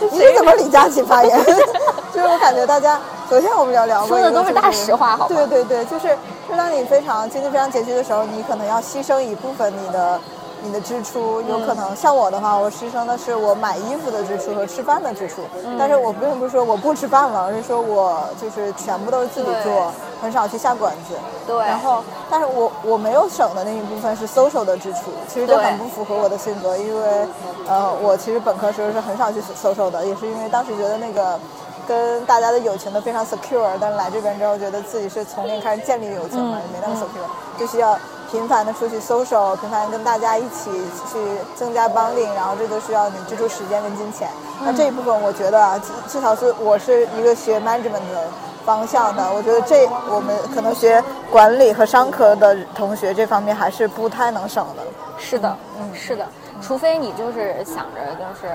[0.00, 1.38] 我你怎么李佳琦发言？
[2.12, 5.28] 就是我感觉大家昨天我们聊聊过，说的都是大实话，好？
[5.28, 6.08] 对对对，就是
[6.48, 10.20] 就当你非常经济非常拮据的时候，你可能要牺牲一部分你的。
[10.62, 15.42] 你的支出有可能像我的话，我牺牲的是我买衣服的支出和吃饭的支出。
[15.78, 21.14] 但是我并不是说我不吃饭了，而是说我就是全部都是自己做，很少去下馆子。
[21.46, 21.56] 对。
[21.58, 27.26] 然后，但是我我没有省的那一部分是 social 的支出，其实这很不符合我的性格，因为
[27.68, 31.38] 呃，我其实本科时候是很少去 social 的，也是因为当时觉得那个
[31.86, 37.96] 跟大家的友情都非常 secure，但是来这边之后觉得自己是从零开始建立友情嘛，也没那么 secure，就需要。
[38.30, 40.70] 频繁的出去搜索，频繁跟大家一起
[41.10, 41.18] 去
[41.56, 44.28] 增加 bonding，然后这都需要你支出时间跟金钱。
[44.62, 48.28] 那这一部分，我觉得啊，至少是我是一个学 management 的
[48.68, 51.02] 方向的，我觉得这我们可能学
[51.32, 54.82] 管理和商科的同学这方面还是不太能省的。
[55.18, 56.26] 是的，嗯，是的。
[56.60, 58.54] 除非你就是想着，就是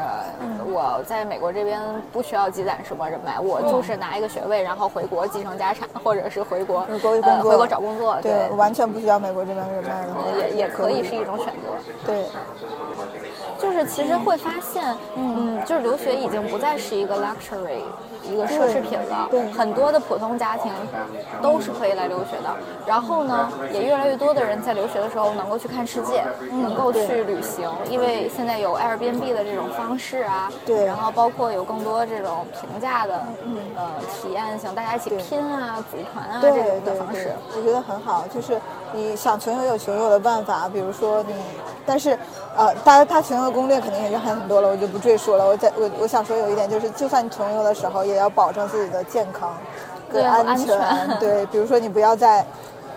[0.72, 7.00] 我在美国这边不需要积攒什么人脉，我就是拿一个学位，然后回国继承家产，或者是回国回
[7.58, 12.26] 国找工作，对，完全不需要美国这边人脉的，也也可以是一种选择，对。
[13.58, 14.84] 就是其实会发现，
[15.16, 17.82] 嗯，就是留学已经不再是一个 luxury，
[18.24, 19.30] 一个奢侈品了。
[19.56, 20.72] 很多的普通家庭
[21.42, 22.56] 都是可以来留学的。
[22.86, 30.52] 然后呢，也越来越多的人在留学的时候能够去看世界，能够去旅行，因为现在有 Airbnb 的这种方式啊。
[30.66, 30.86] 对。
[30.86, 33.26] 然后包括有更多这种平价的，
[33.76, 38.26] 呃，体验型，大家一起拼啊、组团啊这种的方式，我觉得很好。
[38.34, 38.60] 就是
[38.94, 41.34] 你想穷游有穷游的办法，比如说你，
[41.86, 42.18] 但是。
[42.56, 45.44] 呃，当然，他穷游攻略肯定也是很很多了，我就不赘述了。
[45.44, 49.58] 我在我我想说有一点就是，就算你穷游的时候，也要保证自己的健康
[50.12, 50.80] 跟安全。
[51.20, 52.46] 对，比如说你不要在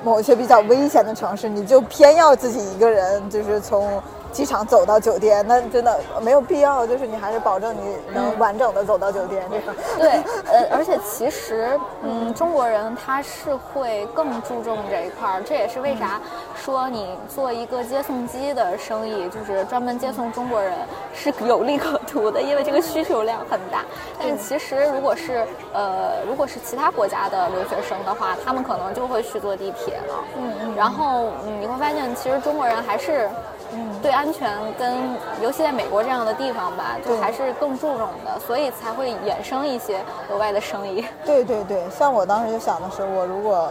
[0.04, 3.88] 某些比较危险的城市，你就偏要自己一个人，就是从。
[4.37, 6.87] 机场走到酒店，那真的没有必要。
[6.87, 9.75] 就是你还是保证你能完整的走到酒店，这个。
[9.99, 10.11] 对，
[10.53, 15.42] 呃，而且其实，嗯，中国人他是会更注重这一块儿。
[15.42, 16.20] 这也是为啥
[16.55, 20.75] 说你做一个接送机的生意，就是专门接送中国人
[21.14, 23.87] 是有利可图的，因为这个需求量很大。
[24.18, 30.14] 但其实，如果是呃，如果是其他国家的留学生的话，他们可能就会去坐地铁了。
[30.37, 30.75] 嗯嗯。
[30.77, 33.31] 然后，嗯，你会发现，其实中国人还是。
[33.72, 34.94] 嗯，对安全跟
[35.42, 40.00] 尤其在美国这样的地方吧，就还是更注重的，所以才会衍生一些
[40.31, 41.05] 额外的生意。
[41.26, 43.70] 对对对，像我当时就想的是，我如果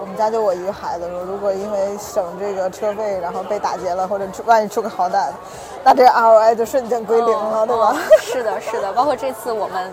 [0.00, 5.30] 我们家就我一个孩子，我如果因为省这个车费，然后被打劫了，或者出万一出个好歹，
[5.82, 7.96] 那这 ROI 就 瞬间归零了，对吧？
[8.20, 9.90] 是的，是的，包括这次我们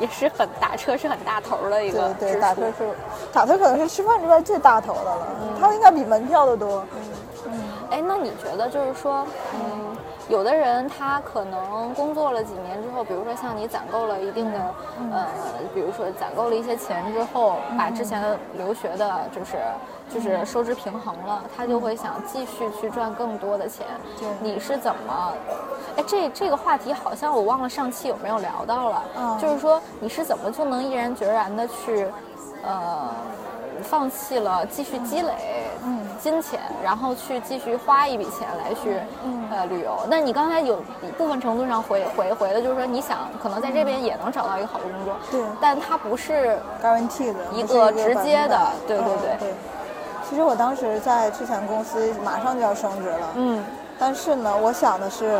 [0.00, 2.88] 也是很打车是很大头的一个，对对，打车是
[3.32, 5.26] 打车可能是吃饭这边最大头的了，
[5.60, 6.84] 它应该比门票的多。
[7.94, 9.96] 哎，那你觉得就是说，嗯，
[10.28, 14.58] 有的人他可能工作了几年之后，比如说像你攒够了一定的，
[15.12, 15.28] 呃，
[15.72, 19.58] 比如说攒够了一些钱之后，把之前的留学的，就是
[20.12, 23.86] 就是收支平衡了，他就会想继续去赚更多的钱。
[24.18, 25.32] 对，你是怎么？
[25.96, 29.04] 哎，这这个话题好像我忘了上期有没有聊到了。
[29.16, 32.08] 嗯，就是说你是怎么就能毅然决然的去，
[32.64, 33.08] 呃。
[33.82, 35.32] 放弃了继续积累
[36.14, 38.98] 金钱，然后去继续花一笔钱来去
[39.50, 39.98] 呃旅游。
[40.08, 49.06] 那你刚才有一部分程度上回回回的，就是说你想可能在这边也能找到一个好的工作，对，但它不是 guarantee 的一个直接的，对对
[49.38, 49.54] 对。
[50.28, 53.64] 其实我当时在之前公司马上就要升职了，嗯，
[53.98, 55.38] 但是呢，我想的是，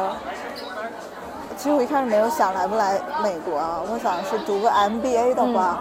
[1.56, 5.80] 其实我一开始没有想来不来美国啊，我想是读个 MBA 的话。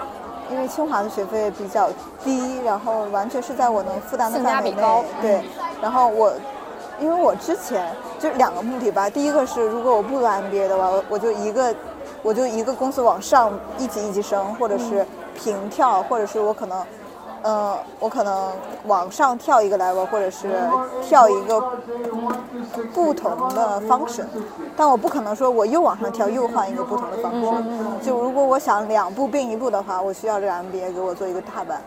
[0.52, 1.90] 因为清华的学费比较
[2.24, 5.04] 低，然后完全是在我能负担的范围内。
[5.22, 5.44] 对，
[5.82, 6.32] 然后我，
[7.00, 11.74] 因为我之前就两个目的吧，第一个是如果我不读 MBA 的话，我我就一个，
[12.22, 16.84] 我就一个公司往上一级一级升，或者是平跳，或者是我可能。
[17.44, 18.52] 嗯，我可能
[18.88, 20.50] 往上跳一个 level，或者是
[21.02, 21.62] 跳一个
[22.94, 24.26] 不同的 function，，
[24.78, 27.64] 但我不可能说我又往上跳，又换一个不同的方式。
[28.02, 31.82] 就如果我想两步并一步的话，我需要这个 MBA 给我做一个踏板。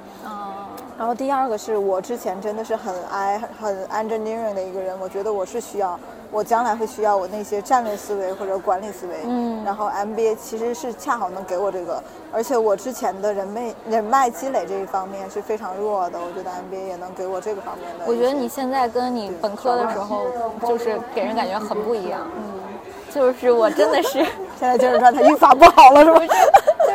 [0.99, 5.99] 然后第二个是我之前真的是很爱很 engineering 的一个人，我觉得我是需要。
[6.33, 18.05] 我将来会需要我那些战略思维或者管理思维，嗯，然后 MBA 其实是恰好能给我这个，而且我之前的人脉人脉积累这一方面是非常弱的，我觉得 MBA 也能给我这个方面的。
[18.07, 20.27] 我觉得你现在跟你本科的时候
[20.67, 22.61] 就是给人感觉很不一样，嗯，
[23.15, 24.19] 就是我真的是
[24.59, 26.29] 现在精神状态愈发不好了，是不是？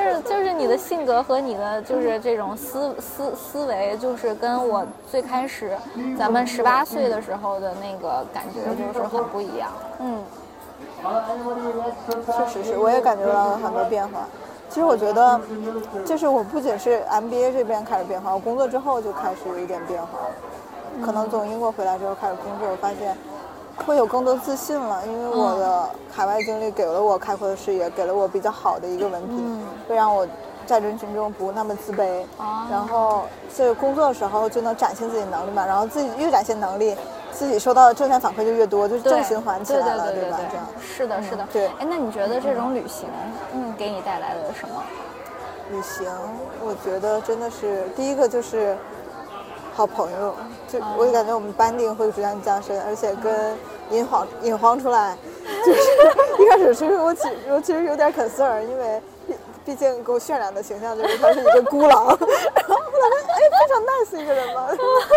[0.01, 5.77] 就是就是你的性格和你的就是这种思思思维，就是跟我最开始
[6.17, 9.69] 咱们十八岁的时候的那个感觉就是很不一样。
[9.99, 10.23] 嗯，
[12.25, 14.25] 确实是，我也感觉到了很多变化。
[14.69, 15.39] 其实我觉得，
[16.03, 20.07] 就是我不仅是 MBA 这边开始变化，我工作之后就开始有一点变化。
[21.05, 23.15] 可能从英国回来之后开始工作，发现
[23.85, 30.27] 会有更多自信了，因为我的海外经历给了我开阔的视野，给了我比较好的一个文凭，会让我
[30.65, 32.23] 在人群中不那么自卑。
[32.69, 36.95] 然后在工作的时候就能展现自己能力嘛，然后自己越展现能力。
[37.33, 40.37] 自己收到的正向反馈就越多，就是正循环起来了，对吧？
[40.51, 41.47] 这样是的，是的。
[41.51, 43.07] 对，哎，那你觉得这种旅行，
[43.53, 44.83] 嗯，给你带来了什么？
[45.71, 46.05] 旅行，
[46.61, 48.77] 我觉得真的是第一个就是
[49.73, 50.35] 好朋友，
[50.67, 53.57] 就我就感觉我们班定会逐渐加深，而且跟
[53.89, 55.17] 引黄引黄出来，
[55.65, 55.79] 就是
[56.43, 59.01] 一开始其实我其我其实有点 concern，因为。
[59.65, 62.05] 毕竟给我渲染的形象就是他是一个孤狼，
[62.55, 64.67] 然后后来哎非常 nice 一个人嘛，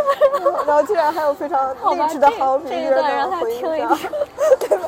[0.66, 3.98] 然后竟然还有非常励志的好比喻让他听一下，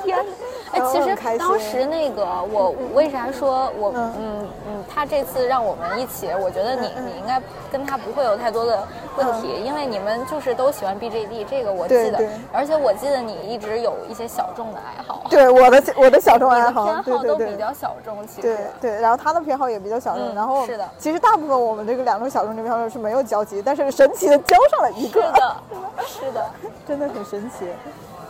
[0.04, 0.24] 天，
[0.72, 4.12] 哎，其实当时那个我为啥说我嗯。
[4.18, 4.48] 嗯
[4.88, 12.18] 他这次让我们一起，我觉得你你应该跟他不会有太多的问题，因为你们就是都喜欢 BJD，这个我记得，
[12.52, 18.56] 而且我记得你一直有一些小众的爱好，对我的我的小众爱好偏好都比较小众，其实。
[18.80, 19.42] 对对，然后他的。
[19.46, 25.56] 偏好也比较小众，然后是的，其实大部分我们这个两种小众这偏好是没有交集，但是神奇的交上了一个，是的，
[26.04, 26.50] 是的，
[26.86, 27.66] 真的很神奇，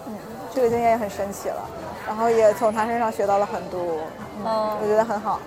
[0.07, 0.15] 嗯，
[0.55, 1.57] 这个经验也很神奇了，
[2.07, 3.81] 然后也从他身上学到了很多，
[4.45, 5.41] 嗯，我觉得很好。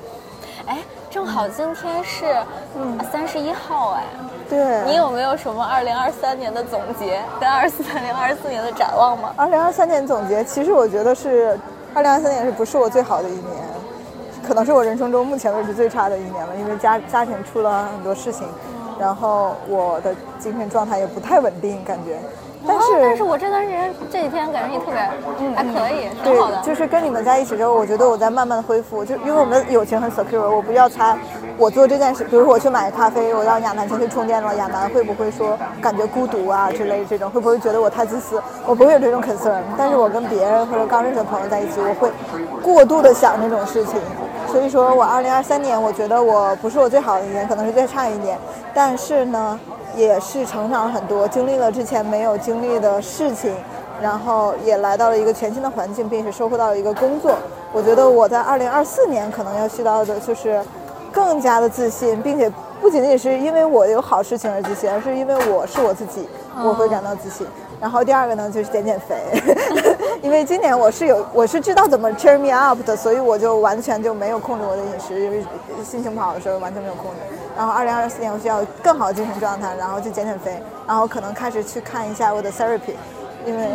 [0.66, 0.80] 哎，
[1.10, 2.26] 正好今天是
[2.76, 3.00] 嗯。
[3.12, 4.04] 三十一号，哎，
[4.48, 9.34] 对，你有没有什么二零二三年的总结跟二四零二四年的展望吗？
[9.36, 11.58] 二零二三年总结，其实我觉得是
[11.96, 13.69] 二零二三年是不是我最好的一年？
[14.50, 18.48] 可能是我人生中目前为止最差的一年了，因为家家庭出了很多事情，
[19.00, 22.18] 然后我的精神状态也不太稳定，感觉。
[22.68, 25.00] 但是，但是我这段时间这几天感觉你特别，
[25.40, 26.60] 嗯，还可以，挺好的。
[26.62, 31.16] 就是跟你们在一起之后，我觉得我在慢慢的恢复，就因为我们的友情很 secure，我不要猜
[31.56, 38.42] 我做这件事，比如说我去买咖啡，我让亚楠先去充电了，亚楠会不会说感觉孤独啊之类这种，会不会觉得我太自私？
[38.66, 39.62] 我不会有这种 concern。
[39.78, 42.12] 但是我跟别人或者刚认识的朋友在一起，我会
[42.62, 44.02] 过度的想那种事情。
[44.52, 48.38] 所以说我二零二三年，我觉得我不是我最好的一年，可能是最差一年，
[48.74, 49.60] 但是呢，
[49.96, 53.54] 也是成长了很多，经历了之前没有经历的事情，
[54.02, 57.36] 然后也来到了一个全新的环境，并且收获到了一个工作。
[57.72, 60.62] 我觉得我在二零二四年可能要学到的就是
[61.12, 66.28] 更加的自信，并且不仅仅是因为我有好事情而自信，而是因为我是我自己，
[66.64, 67.46] 我会感到自信。
[67.80, 69.16] 然后第二个呢，就是减减肥，
[70.22, 75.44] 因为今年我是有，我是知道怎么 cheer me up 的，所以我就完全就没有控制我的饮食，因为
[75.84, 77.18] 心情不好的时候完全没有控制。
[77.56, 82.96] 然后二零二四年我需要更好的精神状态，然后去减减肥，然后可能开始去看一下我的 therapy，
[83.46, 83.70] 因为。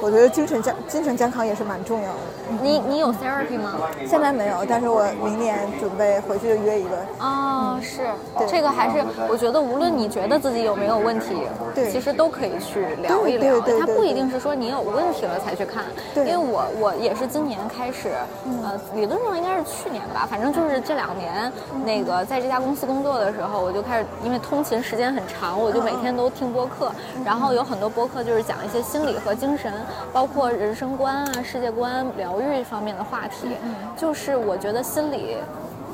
[0.00, 2.18] 我觉得精神健精神健康也是蛮重要的。
[2.62, 3.72] 你你有 therapy 吗？
[4.06, 6.90] 现在没有，但是我明年准备回去就约一个。
[7.20, 8.02] 哦，是，
[8.46, 11.34] 这个还是我觉得无论你觉得自己有没有问题，
[11.74, 13.60] 对，其实都可以去聊一聊。
[13.80, 15.84] 它不一定是说你有问题了才去看。
[16.14, 16.24] 对。
[16.26, 18.10] 因为我我也是今年开始，
[18.62, 21.50] 呃，理论上应该是去年吧，反正就是这两年，
[21.84, 26.92] 那个在这家公司工作的时候，我就开始因为通勤时间很长，我就每天都听播客，
[27.24, 29.72] 然后有很多播客就是讲一些心理和精神。
[30.12, 33.48] 包括人生观啊、世界观、疗愈方面的话题，
[33.96, 35.36] 就是我觉得心理。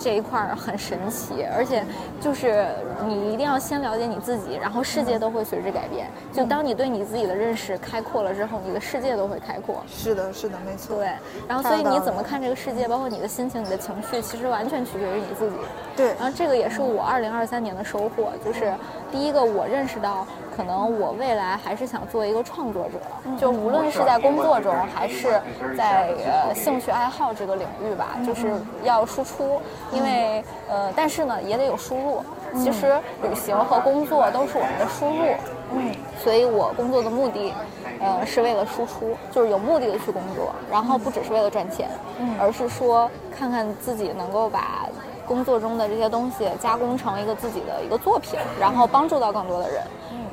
[0.03, 1.85] 这一块儿很神奇，而且
[2.23, 2.69] 就是
[3.05, 6.07] 你一定要先了解你自己，然后世界都会随之改变。
[6.33, 9.85] 就当你对你自己的认识开阔了之后，你的世界都会开阔。
[9.87, 10.97] 是的，是的，没错。
[10.97, 11.11] 对，
[11.47, 15.57] 然后所以你怎么看这个世界，包括你的心情、你的情绪，其实完全取决于你自己。
[15.95, 16.15] 对。
[16.19, 18.73] 然后这个也是我二零二三年的收获，就是
[19.13, 20.27] 第一个我认识到，
[20.61, 23.01] 可能我未来还是想做一个创作者，
[23.39, 25.41] 就无论是在工作中还是
[25.75, 28.53] 在呃兴趣爱好这个领域吧，就是
[28.85, 29.59] 要输出。
[29.91, 32.23] 因为呃，但是呢，也得有输入。
[32.63, 35.25] 其实旅行和工作都是我们的输入。
[35.73, 37.55] 嗯，所以我工作的目的，
[37.99, 41.89] 呃，是为了输出，就是有目的的去工作，然后不只是为了赚钱，
[42.19, 44.87] 嗯，而是说看看自己能够把
[45.27, 49.83] 工作中的这些东西加工成一个自己的一个作品，然后帮助到更多的人。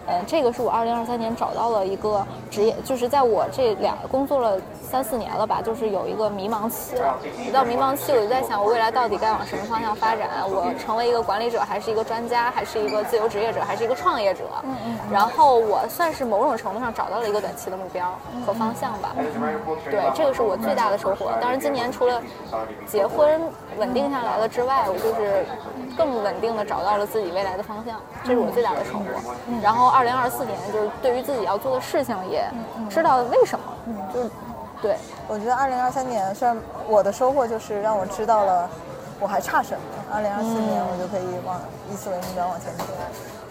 [0.07, 7.17] 嗯，这个是我二零二三年找到了一个职业，就是在我这两工作了三四年了吧，就是有一个迷茫期了。
[7.45, 10.29] 一到迷茫期，我就在想，我未来到底该往什么方向发展？
[10.47, 14.43] 我成为一个管理者，还是一个专家，还是一个自由职业者，还是一个创业者？
[14.63, 14.97] 嗯嗯。
[15.11, 19.13] 然后我算是某种程度上找到了一个短期的目标和方向吧。
[19.91, 21.33] 对，这个是我最大的收获。
[21.41, 22.21] 当然，今年除了
[22.85, 23.41] 结婚
[23.77, 25.45] 稳定下来了之外，我就是
[25.97, 29.03] 更稳定的找到了自己未来的方向，这是我最大的收获。
[29.61, 29.96] 然后。
[29.97, 32.47] 二零二四年，就是对于自己要做的事情，也
[32.87, 33.65] 知道为什么，
[34.13, 34.29] 就是
[34.79, 34.95] 对，
[35.27, 36.55] 我觉得二零二三年，虽然
[36.87, 38.69] 我的收获就是让我知道了
[39.19, 39.81] 我还差什么，
[40.13, 41.59] 二零二四年我就可以往
[41.91, 42.83] 以此为目标往前走。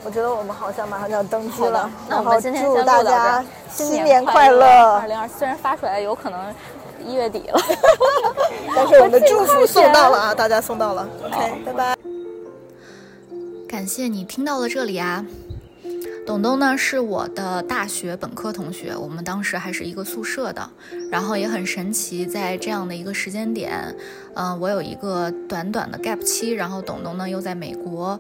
[0.05, 4.95] 我觉得我们好像马上就要登机了，那我们今天祝大家新年快乐。
[5.01, 6.55] 二零二虽然发出来有可能
[7.05, 7.61] 一月底了
[8.77, 11.09] 但是我们的祝福送到了啊，大家送到了。
[11.25, 11.97] OK，拜拜。
[13.69, 15.25] 感谢你听到了这里啊。
[16.27, 20.69] 董东呢是我的大学本科同学，我们当时还是一个宿舍的。
[21.09, 23.95] 然后也很神奇，在这样的一个时间点，
[24.35, 28.19] 嗯，我有一个短短的 gap 期，然后董东呢又在美国，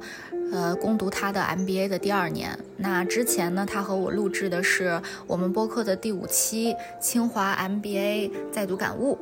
[0.52, 2.57] 呃，攻读他的 MBA 的第二年。
[2.76, 9.18] 那之前呢，他和我录制的是我们播客的第五期清华 MBA 在读感悟。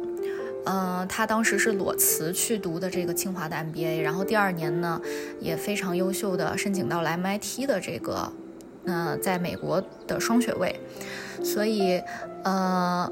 [0.66, 5.00] 嗯，他当时是裸辞去读的这个清华的 MBA，然后第二年呢，
[5.40, 8.30] 也非常优秀的申请到了 MIT 的这个。
[8.84, 10.78] 那在美国的双学位，
[11.42, 12.02] 所以，
[12.42, 13.10] 呃，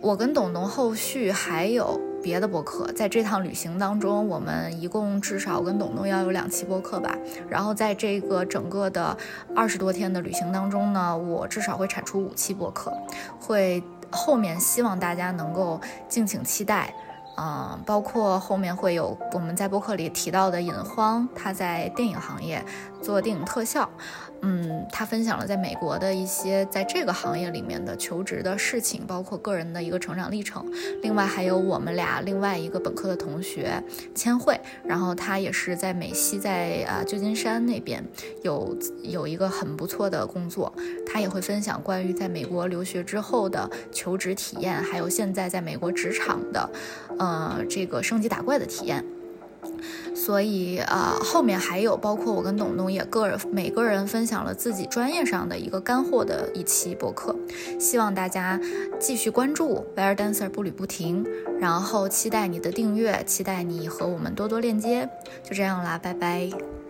[0.00, 7.16] 我跟董董后续还有别的播客，在这趟旅行当中，我们一共至少跟董董要有两期播客吧。
[7.48, 9.16] 然后在这个整个的
[9.54, 12.92] 二十多天的旅行当中呢，我至少会产出五期播客，
[13.40, 16.94] 会后面希望大家能够敬请期待。
[17.38, 22.62] 嗯，包括后面会有我们在播客里提到的尹荒，他在电影行业
[23.00, 23.88] 做电影特效。
[24.44, 30.66] 嗯，他分享了在美国的一些在这个行业里面的求职的事情，包括个人的一个成长历程。
[31.00, 33.80] 另外还有我们俩另外一个本科的同学
[34.16, 38.04] 千惠，然后他也是在美西，在啊旧金山那边
[38.42, 40.72] 有有一个很不错的工作，
[41.06, 46.70] 他也会分享关于在美国留学之后的求职体验，还有现在在美国职场的，
[47.16, 49.04] 呃，这个升级打怪的体验。
[50.14, 57.34] 所以，呃，后面还有包括我跟董董也个人每个人分享了自己专业上的一个干货的一期博客，
[57.78, 58.60] 希望大家
[59.00, 61.26] 继续关注，wear Dancer 步履不停，
[61.58, 65.08] 然后期待你的订阅，期待你和我们多多链接，
[65.42, 66.81] 就这样啦，拜拜。